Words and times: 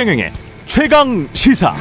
최경영의 0.00 0.32
최강 0.64 1.28
시사. 1.34 1.74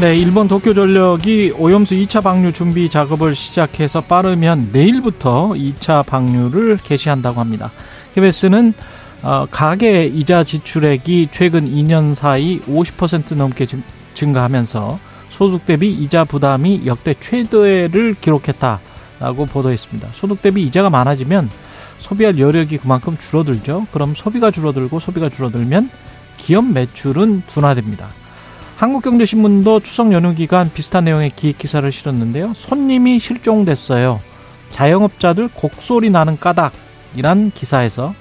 네, 0.00 0.16
일본 0.16 0.48
도쿄전력이 0.48 1.52
오염수 1.58 1.96
2차 1.96 2.22
방류 2.22 2.54
준비 2.54 2.88
작업을 2.88 3.34
시작해서 3.34 4.00
빠르면 4.00 4.70
내일부터 4.72 5.50
2차 5.50 6.06
방류를 6.06 6.78
개시한다고 6.82 7.38
합니다. 7.38 7.70
KBS는 8.14 8.72
어, 9.22 9.46
가계 9.50 10.06
이자 10.06 10.44
지출액이 10.44 11.28
최근 11.30 11.70
2년 11.70 12.14
사이 12.14 12.60
50% 12.60 13.34
넘게 13.34 13.66
증가하면서 14.14 14.98
소득 15.28 15.66
대비 15.66 15.90
이자 15.90 16.24
부담이 16.24 16.84
역대 16.86 17.14
최대를 17.20 18.16
기록했다 18.18 18.80
라고 19.20 19.46
보도했습니다. 19.46 20.08
소득 20.12 20.42
대비 20.42 20.62
이자가 20.64 20.90
많아지면 20.90 21.48
소비할 21.98 22.38
여력이 22.38 22.78
그만큼 22.78 23.16
줄어들죠. 23.18 23.86
그럼 23.92 24.14
소비가 24.14 24.50
줄어들고 24.50 25.00
소비가 25.00 25.28
줄어들면 25.28 25.90
기업 26.36 26.64
매출은 26.66 27.44
둔화됩니다. 27.46 28.08
한국경제신문도 28.76 29.80
추석 29.80 30.12
연휴 30.12 30.34
기간 30.34 30.70
비슷한 30.72 31.04
내용의 31.04 31.30
기획 31.34 31.56
기사를 31.56 31.90
실었는데요. 31.90 32.52
손님이 32.54 33.18
실종됐어요. 33.18 34.20
자영업자들 34.70 35.48
곡소리 35.54 36.10
나는 36.10 36.38
까닭이란 36.38 37.52
기사에서 37.54 38.14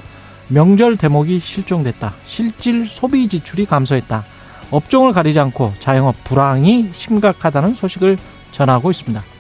명절 0.48 0.96
대목이 0.96 1.40
실종됐다. 1.40 2.14
실질 2.26 2.88
소비 2.88 3.28
지출이 3.28 3.66
감소했다. 3.66 4.24
업종을 4.72 5.12
가리지 5.12 5.40
않고 5.40 5.74
자영업 5.80 6.24
불황이 6.24 6.90
심각하다는 6.94 7.76
소식을 7.76 8.18
전하고 8.52 8.92
있습니다. 8.92 9.35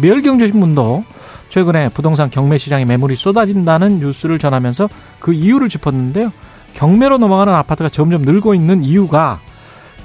매일경제신문도 0.00 1.04
최근에 1.48 1.88
부동산 1.90 2.30
경매 2.30 2.58
시장에 2.58 2.84
매물이 2.84 3.16
쏟아진다는 3.16 4.00
뉴스를 4.00 4.38
전하면서 4.38 4.88
그 5.18 5.32
이유를 5.32 5.68
짚었는데요. 5.68 6.32
경매로 6.74 7.18
넘어가는 7.18 7.52
아파트가 7.52 7.88
점점 7.88 8.22
늘고 8.22 8.54
있는 8.54 8.84
이유가 8.84 9.40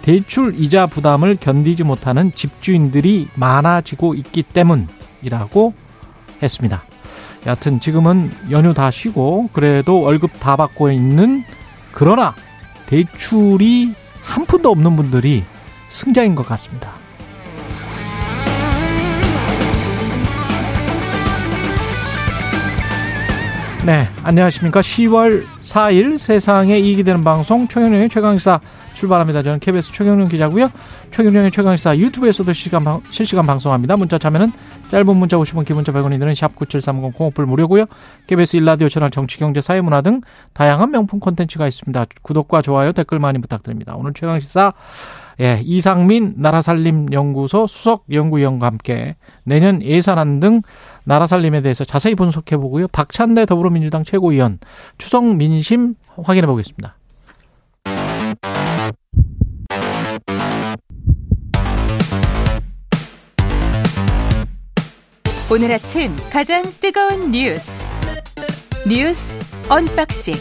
대출 0.01 0.53
이자 0.57 0.87
부담을 0.87 1.37
견디지 1.39 1.83
못하는 1.83 2.33
집주인들이 2.33 3.27
많아지고 3.35 4.15
있기 4.15 4.43
때문이라고 4.43 5.73
했습니다. 6.41 6.83
여하튼 7.45 7.79
지금은 7.79 8.31
연휴 8.51 8.73
다 8.73 8.89
쉬고 8.89 9.49
그래도 9.53 10.01
월급 10.01 10.39
다 10.39 10.55
받고 10.55 10.91
있는 10.91 11.43
그러나 11.91 12.35
대출이 12.85 13.93
한 14.21 14.45
푼도 14.45 14.71
없는 14.71 14.95
분들이 14.95 15.43
승자인 15.89 16.35
것 16.35 16.45
같습니다. 16.47 17.02
네, 23.85 24.07
안녕하십니까. 24.23 24.79
10월 24.79 25.43
4일 25.61 26.17
세상에 26.17 26.79
이익이 26.79 27.03
되는 27.03 27.21
방송 27.21 27.67
최경영의 27.67 28.07
최강사 28.07 28.61
출발합니다. 28.93 29.43
저는 29.43 29.59
KBS 29.59 29.91
최경영 29.91 30.29
기자고요. 30.29 30.71
최경영의 31.11 31.51
최강시사 31.51 31.97
유튜브에서도 31.97 32.53
실시간, 32.53 32.85
방, 32.85 33.01
실시간 33.09 33.45
방송합니다. 33.45 33.97
문자 33.97 34.17
참여는 34.17 34.53
짧은 34.89 35.17
문자 35.17 35.35
50원, 35.35 35.65
기본자 35.65 35.91
100원이 35.91 36.17
드는 36.17 36.31
샵9730 36.31 37.13
공업불 37.13 37.45
무료고요. 37.45 37.83
KBS 38.27 38.55
일라디오 38.55 38.87
채널 38.87 39.11
정치, 39.11 39.37
경제, 39.37 39.59
사회, 39.59 39.81
문화 39.81 39.99
등 39.99 40.21
다양한 40.53 40.89
명품 40.89 41.19
콘텐츠가 41.19 41.67
있습니다. 41.67 42.05
구독과 42.21 42.61
좋아요, 42.61 42.93
댓글 42.93 43.19
많이 43.19 43.39
부탁드립니다. 43.39 43.95
오늘 43.97 44.13
최강시사 44.13 44.71
예, 45.41 45.61
이상민 45.63 46.35
나라살림연구소 46.37 47.67
수석연구위원과 47.67 48.67
함께 48.67 49.15
내년 49.43 49.81
예산안 49.81 50.39
등 50.39 50.61
나라살림에 51.05 51.61
대해서 51.61 51.83
자세히 51.83 52.15
분석해 52.15 52.57
보고요. 52.57 52.87
박찬대 52.87 53.45
더불어민주당 53.45 54.03
최고위원 54.03 54.59
추석 54.97 55.25
민심 55.25 55.95
확인해 56.21 56.47
보겠습니다. 56.47 56.97
오늘 65.51 65.71
아침 65.71 66.15
가장 66.31 66.63
뜨거운 66.81 67.31
뉴스 67.31 67.87
뉴스 68.87 69.35
unboxing 69.69 70.33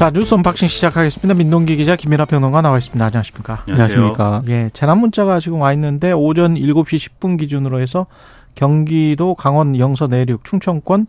자 0.00 0.10
뉴스 0.10 0.32
unboxing 0.32 0.68
시작하겠습니다. 0.68 1.34
민동기 1.34 1.76
기자 1.76 1.94
김민하 1.94 2.24
평론가 2.24 2.62
나와 2.62 2.78
있습니다. 2.78 3.04
안녕하십니까? 3.04 3.64
안녕하십니까? 3.68 4.42
예, 4.48 4.70
재난 4.72 4.96
문자가 4.96 5.40
지금 5.40 5.60
와 5.60 5.74
있는데 5.74 6.12
오전 6.12 6.54
7시 6.54 7.10
10분 7.20 7.38
기준으로 7.38 7.80
해서 7.80 8.06
경기도 8.54 9.34
강원 9.34 9.78
영서 9.78 10.06
내륙, 10.06 10.42
충청권 10.42 11.06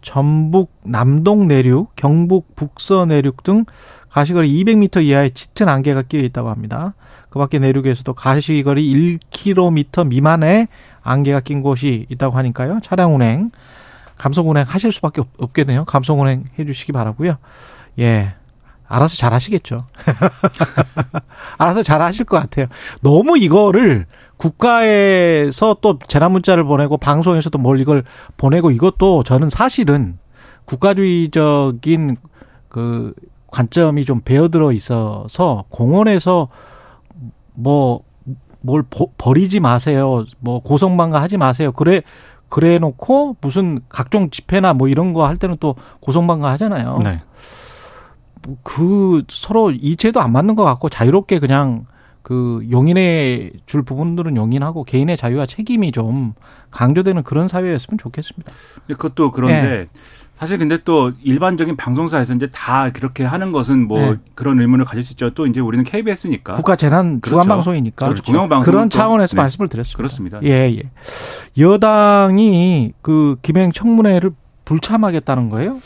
전북 0.00 0.72
남동 0.84 1.48
내륙, 1.48 1.92
경북 1.96 2.56
북서 2.56 3.04
내륙 3.04 3.42
등 3.42 3.66
가시거리 4.08 4.64
200m 4.64 5.04
이하의 5.04 5.32
짙은 5.32 5.68
안개가 5.68 6.04
끼어 6.04 6.20
있다고 6.20 6.48
합니다. 6.48 6.94
그 7.28 7.38
밖에 7.38 7.58
내륙에서도 7.58 8.10
가시거리 8.14 9.18
1km 9.30 10.06
미만의 10.06 10.68
안개가 11.02 11.40
낀 11.40 11.60
곳이 11.60 12.06
있다고 12.08 12.38
하니까요. 12.38 12.80
차량 12.82 13.14
운행, 13.14 13.50
감속 14.16 14.48
운행 14.48 14.64
하실 14.66 14.92
수밖에 14.92 15.20
없겠네요. 15.36 15.84
감속 15.84 16.18
운행 16.20 16.44
해 16.58 16.64
주시기 16.64 16.92
바라고요. 16.92 17.36
예. 17.98 18.34
알아서 18.86 19.16
잘 19.16 19.32
하시겠죠. 19.32 19.86
알아서 21.58 21.82
잘 21.82 22.02
하실 22.02 22.24
것 22.24 22.38
같아요. 22.40 22.66
너무 23.02 23.38
이거를 23.38 24.06
국가에서 24.36 25.76
또 25.80 25.98
재난 26.08 26.32
문자를 26.32 26.64
보내고 26.64 26.96
방송에서도 26.96 27.56
뭘 27.58 27.80
이걸 27.80 28.02
보내고 28.36 28.70
이것도 28.70 29.22
저는 29.22 29.48
사실은 29.48 30.18
국가주의적인 30.64 32.16
그 32.68 33.14
관점이 33.48 34.04
좀 34.04 34.20
배어들어 34.24 34.72
있어서 34.72 35.64
공원에서 35.70 36.48
뭐 37.54 38.02
뭘 38.62 38.84
버리지 39.16 39.60
마세요. 39.60 40.24
뭐 40.38 40.60
고성방가 40.60 41.20
하지 41.20 41.36
마세요. 41.36 41.72
그래 41.72 42.02
그래 42.48 42.78
놓고 42.78 43.36
무슨 43.40 43.80
각종 43.88 44.30
집회나 44.30 44.74
뭐 44.74 44.88
이런 44.88 45.12
거 45.12 45.24
할 45.26 45.36
때는 45.36 45.56
또 45.60 45.76
고성방가 46.00 46.50
하잖아요. 46.52 46.98
네. 47.02 47.22
그 48.62 49.22
서로 49.28 49.70
이체도 49.70 50.20
안 50.20 50.32
맞는 50.32 50.54
것 50.54 50.64
같고 50.64 50.88
자유롭게 50.88 51.38
그냥 51.38 51.86
그 52.22 52.66
용인해 52.70 53.50
줄 53.66 53.82
부분들은 53.82 54.36
용인하고 54.36 54.84
개인의 54.84 55.16
자유와 55.16 55.46
책임이 55.46 55.92
좀 55.92 56.34
강조되는 56.70 57.22
그런 57.22 57.48
사회였으면 57.48 57.98
좋겠습니다. 57.98 58.52
그것도 58.88 59.30
그런데 59.30 59.62
네. 59.62 59.88
사실 60.40 60.56
근데 60.56 60.78
또 60.84 61.12
일반적인 61.22 61.76
방송사에서 61.76 62.32
이제 62.34 62.48
다 62.50 62.90
그렇게 62.92 63.24
하는 63.24 63.52
것은 63.52 63.86
뭐 63.86 64.00
네. 64.00 64.16
그런 64.34 64.58
의문을 64.58 64.86
가질 64.86 65.02
수 65.02 65.12
있죠. 65.12 65.30
또 65.30 65.46
이제 65.46 65.60
우리는 65.60 65.84
KBS니까 65.84 66.54
국가 66.54 66.76
재난 66.76 67.20
주간 67.22 67.42
그렇죠. 67.42 67.48
방송이니까 67.48 68.06
그렇죠. 68.06 68.22
공영방송 68.22 68.64
그런 68.64 68.88
차원에서 68.88 69.36
네. 69.36 69.42
말씀을 69.42 69.68
드렸습니다. 69.68 69.96
그렇습니다. 69.98 70.40
예, 70.44 70.74
예. 70.74 70.82
여당이 71.62 72.94
그 73.02 73.36
김행 73.42 73.70
청문회를 73.72 74.30
불참하겠다는 74.64 75.50
거예요? 75.50 75.78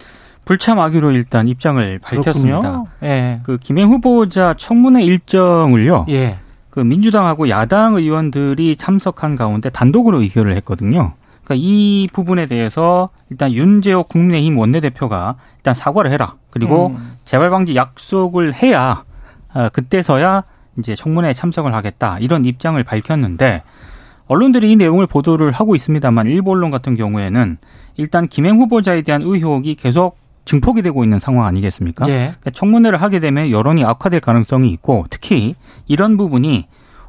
불참하기로 0.45 1.13
일단 1.13 1.49
입장을 1.49 1.99
밝혔습니다. 2.01 2.85
예. 3.03 3.41
그 3.43 3.59
김행 3.59 3.89
후보자 3.91 4.55
청문회 4.55 5.03
일정을요. 5.03 6.07
예. 6.11 6.39
그 6.71 6.81
민주당하고 6.81 7.49
야당 7.49 7.95
의원들이 7.95 8.77
참석한 8.77 9.37
가운데 9.37 9.71
단독으로 9.71 10.21
의결을 10.21 10.57
했거든요. 10.57 11.13
그러니까 11.45 11.55
이 11.57 12.09
부분에 12.13 12.47
대해서 12.47 13.11
일단 13.31 13.53
윤재호 13.53 14.05
국민의힘 14.05 14.59
원내대표가 14.59 15.37
일단 15.57 15.75
사과를 15.75 16.11
해라. 16.11 16.35
그리고 16.51 16.89
음. 16.89 17.17
재발 17.25 17.51
방지 17.51 17.77
약속을 17.77 18.55
해야 18.55 19.05
어, 19.55 19.69
그때서야 19.69 20.45
이제 20.79 20.95
청문회에 20.95 21.33
참석을 21.33 21.75
하겠다. 21.75 22.19
이런 22.19 22.45
입장을 22.45 22.83
밝혔는데 22.83 23.63
언론들이 24.27 24.73
이 24.73 24.77
내용을 24.77 25.07
보도를 25.07 25.53
하고 25.53 25.77
있습니다만 25.77 26.27
일부 26.27 26.53
언론 26.53 26.71
같은 26.71 26.95
경우에는 26.95 27.59
일단 27.97 28.27
김행 28.27 28.59
후보자에 28.59 29.03
대한 29.03 29.23
의혹이 29.23 29.75
계속 29.77 30.17
증폭이 30.45 30.83
되고 30.83 31.03
있는 31.05 31.19
상황 31.19 31.47
아니겠습니까? 31.47 32.09
예. 32.09 32.13
그러니까 32.13 32.51
청문회를 32.51 33.01
하게 33.01 33.21
되면 33.21 33.51
여론이 33.51 33.85
악화될 33.85 34.21
가능성이 34.21 34.71
있고 34.71 35.07
특히 35.11 35.55
이런 35.87 36.17
부분이 36.17 36.67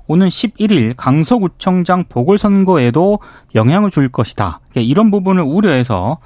오는 0.07 0.27
11일 0.27 0.93
강서구청장 0.95 2.05
보궐선거에도 2.09 3.19
영향을 3.55 3.89
줄 3.89 4.09
것이다. 4.09 4.59
그러니까 4.69 4.89
이런 4.89 5.11
부분을 5.11 5.43
우려해서 5.43 6.19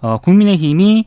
어, 0.00 0.18
국민의힘이 0.18 1.06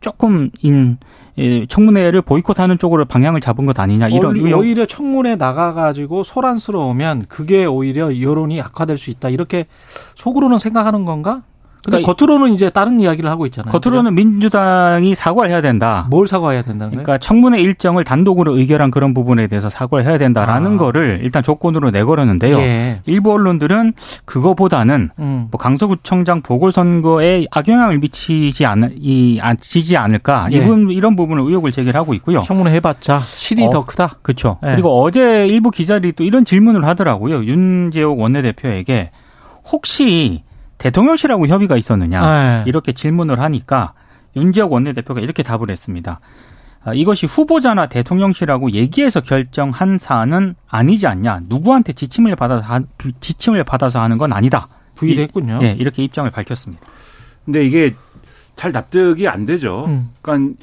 조금 0.00 0.50
인 0.60 0.98
예, 1.36 1.66
청문회를 1.66 2.22
보이콧하는 2.22 2.78
쪽으로 2.78 3.06
방향을 3.06 3.40
잡은 3.40 3.66
것 3.66 3.78
아니냐 3.80 4.06
이런 4.08 4.36
오히려, 4.36 4.58
오히려 4.58 4.86
청문회 4.86 5.34
나가가지고 5.34 6.22
소란스러우면 6.22 7.24
그게 7.28 7.64
오히려 7.64 8.20
여론이 8.20 8.60
악화될 8.60 8.98
수 8.98 9.10
있다 9.10 9.30
이렇게 9.30 9.66
속으로는 10.14 10.60
생각하는 10.60 11.04
건가? 11.04 11.42
근데 11.84 11.98
그러니까 11.98 12.14
겉으로는 12.14 12.54
이제 12.54 12.70
다른 12.70 12.98
이야기를 12.98 13.28
하고 13.28 13.44
있잖아요. 13.46 13.70
겉으로는 13.70 14.14
그죠? 14.14 14.24
민주당이 14.28 15.14
사과를 15.14 15.50
해야 15.50 15.60
된다. 15.60 16.06
뭘 16.10 16.26
사과해야 16.26 16.62
된다는 16.62 16.92
거예요? 16.92 17.04
그러니까 17.04 17.18
청문회 17.18 17.60
일정을 17.60 18.04
단독으로 18.04 18.56
의결한 18.56 18.90
그런 18.90 19.12
부분에 19.12 19.46
대해서 19.46 19.68
사과를 19.68 20.06
해야 20.06 20.16
된다라는 20.16 20.74
아. 20.74 20.76
거를 20.78 21.20
일단 21.22 21.42
조건으로 21.42 21.90
내걸었는데요. 21.90 22.58
예. 22.58 23.00
일부 23.04 23.32
언론들은 23.32 23.92
그거보다는 24.24 25.10
음. 25.18 25.48
뭐 25.50 25.58
강서구청장 25.58 26.40
보궐선거에 26.42 27.46
악영향을 27.50 27.98
미치지 27.98 28.64
않, 28.64 28.94
이, 28.96 29.40
지지 29.60 29.96
않을까 29.96 30.48
예. 30.52 30.56
이분 30.56 30.90
이런 30.90 31.16
부분을 31.16 31.44
의혹을 31.44 31.72
제기하고 31.72 32.14
있고요. 32.14 32.40
청문회 32.40 32.72
해봤자 32.76 33.18
실이 33.18 33.66
어, 33.66 33.70
더 33.70 33.84
크다. 33.84 34.16
그렇죠. 34.22 34.58
예. 34.64 34.72
그리고 34.72 35.02
어제 35.02 35.46
일부 35.46 35.70
기자들이 35.70 36.12
또 36.12 36.24
이런 36.24 36.44
질문을 36.46 36.86
하더라고요. 36.86 37.44
윤재옥 37.44 38.20
원내대표에게 38.20 39.10
혹시 39.70 40.42
대통령실하고 40.78 41.46
협의가 41.46 41.76
있었느냐 41.76 42.20
네. 42.20 42.64
이렇게 42.66 42.92
질문을 42.92 43.40
하니까 43.40 43.94
윤지혁 44.36 44.72
원내대표가 44.72 45.20
이렇게 45.20 45.42
답을 45.42 45.70
했습니다. 45.70 46.20
아, 46.84 46.92
이것이 46.92 47.26
후보자나 47.26 47.86
대통령실하고 47.86 48.72
얘기해서 48.72 49.20
결정한 49.20 49.98
사안은 49.98 50.54
아니지 50.68 51.06
않냐. 51.06 51.42
누구한테 51.48 51.94
지침을 51.94 52.36
받아서 52.36 52.80
지침을 53.20 53.64
받아서 53.64 54.00
하는 54.00 54.18
건 54.18 54.32
아니다. 54.32 54.68
부인했군요. 54.96 55.60
예, 55.62 55.70
이렇게 55.78 56.04
입장을 56.04 56.30
밝혔습니다. 56.30 56.84
근데 57.44 57.64
이게 57.64 57.94
잘 58.56 58.72
납득이 58.72 59.28
안 59.28 59.46
되죠. 59.46 59.86
음. 59.86 60.10
그러니까 60.20 60.54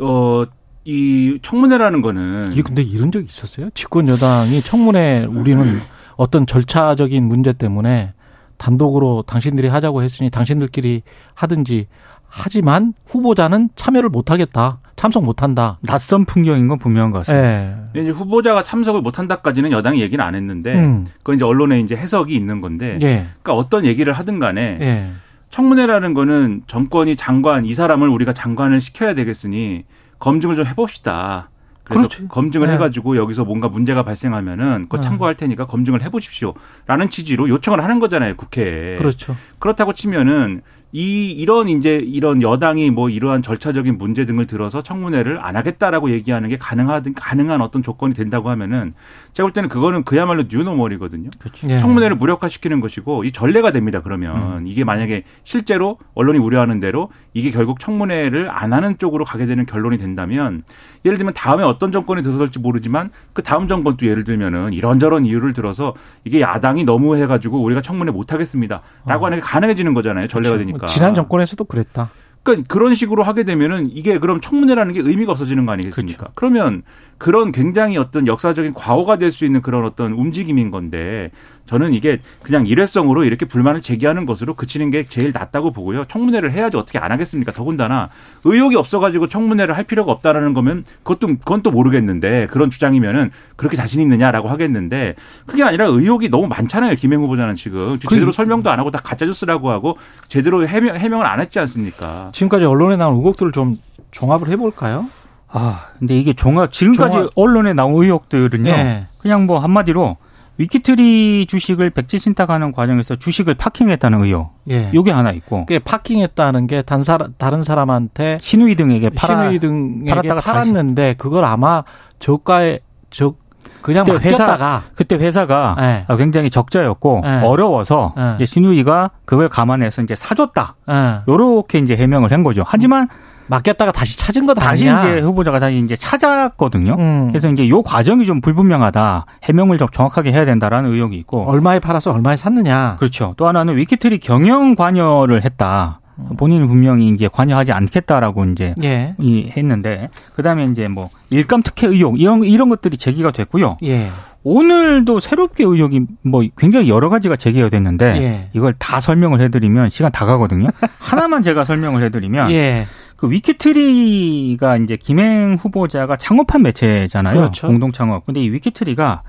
어. 0.00 0.44
이 0.88 1.40
청문회라는 1.42 2.00
거는 2.00 2.52
이 2.54 2.62
근데 2.62 2.80
이런 2.80 3.10
적 3.10 3.20
있었어요? 3.20 3.70
집권 3.74 4.06
여당이 4.06 4.62
청문회 4.62 5.24
우리는 5.28 5.80
어떤 6.14 6.46
절차적인 6.46 7.24
문제 7.24 7.52
때문에 7.52 8.12
단독으로 8.58 9.24
당신들이 9.26 9.68
하자고 9.68 10.02
했으니 10.02 10.30
당신들끼리 10.30 11.02
하든지 11.34 11.86
하지만 12.28 12.92
후보자는 13.06 13.70
참여를 13.76 14.08
못 14.10 14.30
하겠다. 14.30 14.78
참석 14.96 15.24
못 15.24 15.42
한다. 15.42 15.78
낯선 15.82 16.24
풍경인 16.24 16.68
건 16.68 16.78
분명한 16.78 17.12
것 17.12 17.18
같습니다. 17.18 17.90
네. 17.92 18.00
이제 18.00 18.10
후보자가 18.10 18.62
참석을 18.62 19.02
못 19.02 19.18
한다까지는 19.18 19.70
여당이 19.72 20.00
얘기는 20.00 20.22
안 20.22 20.34
했는데 20.34 20.74
음. 20.74 21.06
그건 21.18 21.36
이제 21.36 21.44
언론에 21.44 21.80
이제 21.80 21.94
해석이 21.94 22.34
있는 22.34 22.60
건데 22.60 22.98
예. 23.02 23.26
그러니까 23.42 23.52
어떤 23.54 23.84
얘기를 23.84 24.12
하든 24.12 24.38
간에 24.38 24.78
예. 24.80 25.10
청문회라는 25.50 26.14
거는 26.14 26.62
정권이 26.66 27.16
장관 27.16 27.64
이 27.64 27.74
사람을 27.74 28.08
우리가 28.08 28.32
장관을 28.32 28.80
시켜야 28.80 29.14
되겠으니 29.14 29.84
검증을 30.18 30.56
좀 30.56 30.66
해봅시다. 30.66 31.50
그래서 31.86 32.08
그렇지. 32.08 32.28
검증을 32.28 32.66
네. 32.66 32.74
해가지고 32.74 33.16
여기서 33.16 33.44
뭔가 33.44 33.68
문제가 33.68 34.02
발생하면은 34.02 34.82
그거 34.82 34.96
네. 34.96 35.02
참고할 35.02 35.36
테니까 35.36 35.66
검증을 35.66 36.02
해보십시오라는 36.02 37.10
취지로 37.10 37.48
요청을 37.48 37.82
하는 37.82 38.00
거잖아요 38.00 38.34
국회에. 38.36 38.96
그렇죠. 38.96 39.36
그렇다고 39.60 39.92
치면은 39.92 40.62
이 40.92 41.32
이런 41.32 41.68
이제 41.68 41.96
이런 41.96 42.42
여당이 42.42 42.90
뭐 42.90 43.10
이러한 43.10 43.42
절차적인 43.42 43.98
문제 43.98 44.24
등을 44.24 44.46
들어서 44.46 44.82
청문회를 44.82 45.44
안 45.44 45.56
하겠다라고 45.56 46.10
얘기하는 46.10 46.48
게 46.48 46.56
가능하든 46.56 47.14
가능한 47.14 47.60
어떤 47.60 47.82
조건이 47.82 48.14
된다고 48.14 48.50
하면은 48.50 48.94
제가 49.32 49.46
볼 49.46 49.52
때는 49.52 49.68
그거는 49.68 50.04
그야말로 50.04 50.44
뉴노멀이거든요. 50.48 51.30
그렇죠. 51.38 51.68
예. 51.68 51.78
청문회를 51.80 52.16
무력화시키는 52.16 52.80
것이고 52.80 53.24
이 53.24 53.32
전례가 53.32 53.72
됩니다. 53.72 54.00
그러면 54.00 54.58
음. 54.58 54.66
이게 54.66 54.84
만약에 54.84 55.24
실제로 55.42 55.98
언론이 56.14 56.38
우려하는 56.38 56.78
대로 56.78 57.10
이게 57.34 57.50
결국 57.50 57.80
청문회를 57.80 58.48
안 58.50 58.72
하는 58.72 58.96
쪽으로 58.96 59.24
가게 59.24 59.46
되는 59.46 59.66
결론이 59.66 59.98
된다면 59.98 60.62
예를 61.04 61.18
들면 61.18 61.34
다음에 61.34 61.64
어떤 61.64 61.90
정권이 61.90 62.22
들어설지 62.22 62.60
모르지만 62.60 63.10
그 63.32 63.42
다음 63.42 63.66
정권도 63.68 64.06
예를 64.06 64.24
들면은 64.24 64.72
이런저런 64.72 65.26
이유를 65.26 65.52
들어서 65.52 65.94
이게 66.24 66.40
야당이 66.40 66.84
너무 66.84 67.16
해가지고 67.16 67.60
우리가 67.62 67.82
청문회 67.82 68.12
못 68.12 68.32
하겠습니다라고 68.32 68.84
어. 69.04 69.26
하는 69.26 69.38
게 69.38 69.42
가능해지는 69.42 69.92
거잖아요. 69.94 70.28
전례가 70.28 70.54
그렇죠. 70.54 70.66
되니까. 70.66 70.75
지난 70.86 71.14
정권에서도 71.14 71.64
그랬다. 71.64 72.10
그러니까 72.42 72.72
그런 72.72 72.94
식으로 72.94 73.24
하게 73.24 73.42
되면은 73.42 73.90
이게 73.90 74.18
그럼 74.18 74.40
청문회라는 74.40 74.94
게 74.94 75.00
의미가 75.00 75.32
없어지는 75.32 75.66
거 75.66 75.72
아니겠습니까? 75.72 76.18
그렇죠. 76.18 76.32
그러면 76.36 76.82
그런 77.18 77.50
굉장히 77.52 77.96
어떤 77.96 78.26
역사적인 78.26 78.74
과오가 78.74 79.16
될 79.16 79.32
수 79.32 79.44
있는 79.44 79.60
그런 79.60 79.84
어떤 79.84 80.12
움직임인 80.12 80.70
건데 80.70 81.30
저는 81.66 81.92
이게 81.92 82.20
그냥 82.42 82.66
일회성으로 82.66 83.24
이렇게 83.24 83.44
불만을 83.44 83.80
제기하는 83.82 84.24
것으로 84.24 84.54
그치는 84.54 84.90
게 84.90 85.02
제일 85.02 85.32
낫다고 85.32 85.72
보고요. 85.72 86.04
청문회를 86.04 86.52
해야지 86.52 86.76
어떻게 86.76 86.98
안 86.98 87.10
하겠습니까? 87.12 87.50
더군다나 87.52 88.08
의혹이 88.44 88.76
없어가지고 88.76 89.28
청문회를 89.28 89.76
할 89.76 89.84
필요가 89.84 90.12
없다라는 90.12 90.54
거면 90.54 90.84
그것도 91.02 91.26
그건 91.38 91.62
또 91.62 91.70
모르겠는데 91.70 92.46
그런 92.50 92.70
주장이면은 92.70 93.30
그렇게 93.56 93.76
자신 93.76 94.00
있느냐라고 94.00 94.48
하겠는데 94.48 95.16
그게 95.46 95.64
아니라 95.64 95.86
의혹이 95.86 96.28
너무 96.28 96.46
많잖아요. 96.46 96.94
김행 96.94 97.20
후보자는 97.20 97.56
지금 97.56 97.98
그 97.98 98.08
제대로 98.08 98.30
설명도 98.32 98.70
안 98.70 98.78
하고 98.78 98.90
다 98.90 99.00
가짜 99.02 99.26
뉴스라고 99.26 99.70
하고 99.70 99.98
제대로 100.28 100.66
해명, 100.68 100.96
해명을 100.96 101.26
안 101.26 101.40
했지 101.40 101.58
않습니까? 101.58 102.30
지금까지 102.32 102.64
언론에 102.64 102.96
나온 102.96 103.16
의혹들을 103.16 103.52
좀 103.52 103.78
종합을 104.12 104.48
해볼까요? 104.50 105.06
아, 105.48 105.80
근데 105.98 106.18
이게 106.18 106.32
종합 106.32 106.72
지금까지 106.72 107.12
종합. 107.16 107.30
언론에 107.36 107.72
나온 107.72 107.94
의혹들은요. 108.02 108.64
네. 108.70 109.06
그냥 109.18 109.46
뭐 109.46 109.58
한마디로 109.58 110.16
위키트리 110.58 111.46
주식을 111.46 111.90
백지 111.90 112.18
신탁하는 112.18 112.72
과정에서 112.72 113.14
주식을 113.16 113.54
파킹했다는 113.54 114.24
의혹. 114.24 114.52
예. 114.70 114.90
요게 114.94 115.10
하나 115.12 115.30
있고. 115.32 115.66
그게 115.66 115.78
파킹했다는 115.78 116.66
게 116.66 116.82
단 116.82 117.02
사람 117.02 117.34
다른 117.36 117.62
사람한테 117.62 118.38
신우이 118.40 118.74
등에게 118.74 119.10
팔아 119.10 119.42
신우이 119.50 119.58
등에게 119.58 120.28
팔았는데 120.40 121.02
다시. 121.02 121.18
그걸 121.18 121.44
아마 121.44 121.84
저가에 122.20 122.78
저 123.10 123.34
그냥 123.82 124.04
그때 124.04 124.30
맡겼다가 124.30 124.76
회사, 124.78 124.82
그때 124.94 125.16
회사가 125.16 125.76
네. 125.78 126.16
굉장히 126.16 126.50
적자였고 126.50 127.20
네. 127.22 127.42
어려워서 127.42 128.14
네. 128.16 128.32
이제 128.36 128.44
신우이가 128.46 129.10
그걸 129.26 129.48
감안해서 129.48 130.02
이제 130.02 130.14
사줬다. 130.14 130.74
네. 130.88 131.18
요렇게 131.28 131.78
이제 131.80 131.96
해명을 131.96 132.32
한 132.32 132.42
거죠. 132.42 132.62
하지만 132.66 133.02
음. 133.02 133.08
맡겼다가 133.48 133.92
다시 133.92 134.18
찾은 134.18 134.46
것 134.46 134.54
다시 134.54 134.88
아니냐. 134.88 135.08
이제 135.08 135.20
후보자가 135.20 135.60
다시 135.60 135.78
이제 135.78 135.96
찾았거든요. 135.96 136.96
음. 136.98 137.28
그래서 137.28 137.48
이제 137.48 137.68
요 137.68 137.82
과정이 137.82 138.26
좀 138.26 138.40
불분명하다. 138.40 139.26
해명을 139.44 139.78
좀 139.78 139.88
정확하게 139.92 140.32
해야 140.32 140.44
된다라는 140.44 140.92
의혹이 140.92 141.16
있고. 141.16 141.48
얼마에 141.48 141.78
팔아서 141.78 142.12
얼마에 142.12 142.36
샀느냐. 142.36 142.96
그렇죠. 142.98 143.34
또 143.36 143.46
하나는 143.46 143.76
위키트리 143.76 144.18
경영 144.18 144.74
관여를 144.74 145.44
했다. 145.44 146.00
음. 146.18 146.36
본인은 146.36 146.66
분명히 146.66 147.08
이제 147.08 147.28
관여하지 147.30 147.72
않겠다라고 147.72 148.44
이제 148.46 148.74
예. 148.82 149.14
했는데 149.56 150.08
그다음에 150.34 150.64
이제 150.64 150.88
뭐 150.88 151.10
일감 151.30 151.62
특혜 151.62 151.86
의혹 151.86 152.18
이런 152.18 152.42
이런 152.42 152.68
것들이 152.68 152.96
제기가 152.96 153.30
됐고요. 153.32 153.76
예. 153.84 154.08
오늘도 154.42 155.18
새롭게 155.20 155.64
의혹이 155.64 156.02
뭐 156.22 156.42
굉장히 156.56 156.88
여러 156.88 157.08
가지가 157.08 157.36
제기가 157.36 157.68
됐는데 157.68 158.06
예. 158.22 158.48
이걸 158.54 158.74
다 158.78 159.00
설명을 159.00 159.40
해드리면 159.40 159.90
시간 159.90 160.12
다 160.12 160.24
가거든요. 160.24 160.68
하나만 161.00 161.42
제가 161.42 161.64
설명을 161.64 162.02
해드리면 162.04 162.50
예. 162.52 162.86
그 163.16 163.30
위키트리가 163.30 164.76
이제 164.76 164.96
김행 164.96 165.56
후보자가 165.60 166.16
창업한 166.16 166.62
매체잖아요. 166.62 167.34
그렇죠. 167.36 167.66
공동 167.66 167.92
창업. 167.92 168.26
근데 168.26 168.42
이 168.42 168.50
위키트리가 168.50 169.22